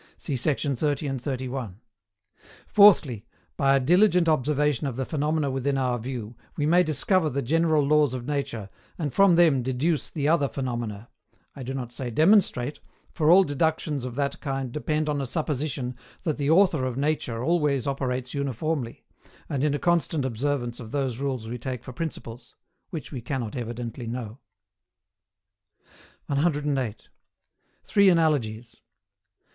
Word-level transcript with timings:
See 0.17 0.35
sect. 0.35 0.63
30 0.63 1.05
and 1.05 1.21
31 1.21 1.79
Fourthly, 2.65 3.27
by 3.55 3.75
a 3.75 3.79
diligent 3.79 4.27
observation 4.27 4.87
of 4.87 4.95
the 4.95 5.05
phenomena 5.05 5.51
within 5.51 5.77
our 5.77 5.99
view, 5.99 6.35
we 6.57 6.65
may 6.65 6.81
discover 6.81 7.29
the 7.29 7.43
general 7.43 7.85
laws 7.85 8.15
of 8.15 8.25
nature, 8.25 8.71
and 8.97 9.13
from 9.13 9.35
them 9.35 9.61
deduce 9.61 10.09
the 10.09 10.27
other 10.27 10.49
phenomena; 10.49 11.07
I 11.55 11.61
do 11.61 11.75
not 11.75 11.91
say 11.91 12.09
demonstrate, 12.09 12.79
for 13.11 13.29
all 13.29 13.43
deductions 13.43 14.03
of 14.03 14.15
that 14.15 14.41
kind 14.41 14.71
depend 14.71 15.07
on 15.07 15.21
a 15.21 15.27
supposition 15.27 15.95
that 16.23 16.37
the 16.37 16.49
Author 16.49 16.83
of 16.83 16.97
nature 16.97 17.43
always 17.43 17.85
operates 17.85 18.33
uniformly, 18.33 19.05
and 19.47 19.63
in 19.63 19.75
a 19.75 19.77
constant 19.77 20.25
observance 20.25 20.79
of 20.79 20.89
those 20.89 21.19
rules 21.19 21.47
we 21.47 21.59
take 21.59 21.83
for 21.83 21.93
principles: 21.93 22.55
which 22.89 23.11
we 23.11 23.21
cannot 23.21 23.55
evidently 23.55 24.07
know. 24.07 24.39
108. 26.25 27.09
THREE 27.83 28.09
ANALOGIES. 28.09 28.81